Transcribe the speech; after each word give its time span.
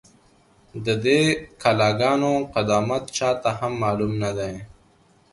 ،د 0.85 0.87
دې 1.05 1.21
کلا 1.61 1.89
گانو 1.99 2.33
قدامت 2.53 3.03
چا 3.17 3.29
ته 3.41 3.49
هم 3.59 3.73
معلوم 3.83 4.13
نه 4.23 4.31
دی، 4.37 4.53